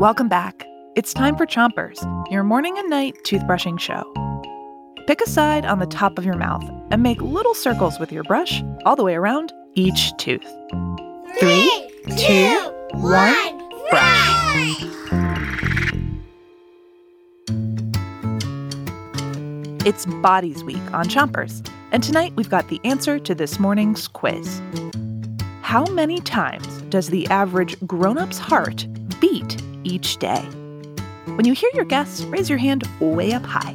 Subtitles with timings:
[0.00, 0.66] Welcome back.
[0.94, 1.98] It's time for Chompers,
[2.30, 4.04] your morning and night toothbrushing show.
[5.06, 8.24] Pick a side on the top of your mouth and make little circles with your
[8.24, 10.46] brush all the way around each tooth.
[11.38, 13.58] Three, two, one,
[13.90, 14.84] brush.
[19.86, 24.60] It's Bodies Week on Chompers, and tonight we've got the answer to this morning's quiz.
[25.66, 28.86] How many times does the average grown up's heart
[29.20, 30.42] beat each day?
[31.34, 33.74] When you hear your guess, raise your hand way up high.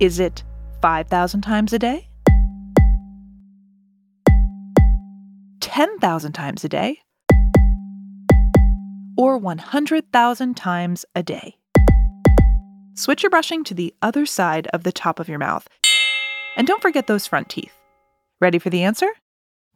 [0.00, 0.42] Is it
[0.80, 2.08] 5,000 times a day?
[5.60, 7.00] 10,000 times a day?
[9.18, 11.58] Or 100,000 times a day?
[12.94, 15.68] Switch your brushing to the other side of the top of your mouth.
[16.56, 17.72] And don't forget those front teeth.
[18.40, 19.08] Ready for the answer?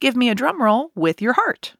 [0.00, 1.74] Give me a drum roll with your heart.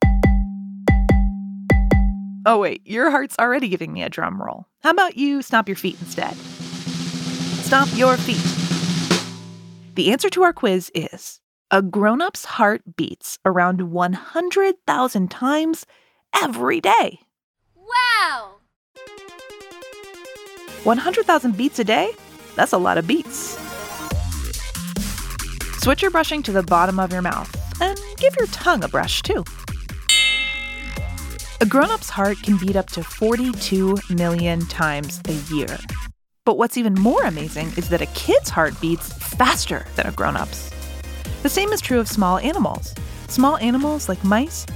[2.46, 4.66] Oh, wait, your heart's already giving me a drum roll.
[4.82, 6.34] How about you stomp your feet instead?
[7.64, 8.42] Stomp your feet.
[9.94, 15.86] The answer to our quiz is a grown up's heart beats around 100,000 times
[16.34, 17.20] every day.
[17.76, 18.52] Wow!
[20.84, 22.12] 100,000 beats a day?
[22.56, 23.67] That's a lot of beats.
[25.78, 27.48] Switch your brushing to the bottom of your mouth
[27.80, 29.44] and give your tongue a brush too.
[31.60, 35.78] A grown up's heart can beat up to 42 million times a year.
[36.44, 40.36] But what's even more amazing is that a kid's heart beats faster than a grown
[40.36, 40.70] up's.
[41.42, 42.92] The same is true of small animals.
[43.28, 44.66] Small animals like mice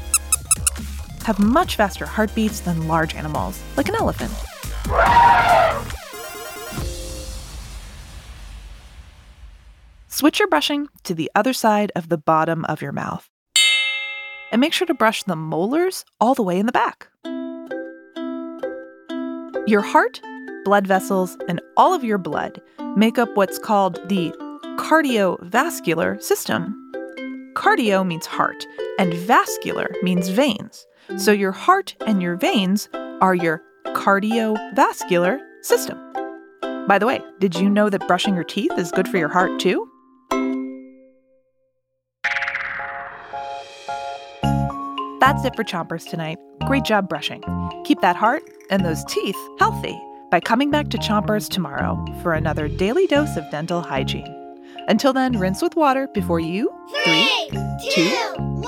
[1.24, 4.32] have much faster heartbeats than large animals, like an elephant.
[10.12, 13.30] Switch your brushing to the other side of the bottom of your mouth.
[14.52, 17.08] And make sure to brush the molars all the way in the back.
[19.66, 20.20] Your heart,
[20.66, 22.60] blood vessels, and all of your blood
[22.94, 24.32] make up what's called the
[24.78, 26.76] cardiovascular system.
[27.54, 28.66] Cardio means heart,
[28.98, 30.86] and vascular means veins.
[31.16, 32.90] So your heart and your veins
[33.22, 35.98] are your cardiovascular system.
[36.86, 39.58] By the way, did you know that brushing your teeth is good for your heart
[39.58, 39.88] too?
[45.22, 46.40] That's it for Chompers tonight.
[46.64, 47.44] Great job brushing.
[47.84, 49.96] Keep that heart and those teeth healthy
[50.32, 54.26] by coming back to Chompers tomorrow for another daily dose of dental hygiene.
[54.88, 56.68] Until then, rinse with water before you.
[57.04, 57.50] Three,
[57.92, 58.10] two,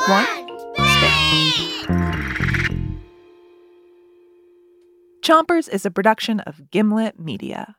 [0.07, 1.89] one, spit.
[5.25, 7.75] Chompers is a production of Gimlet Media.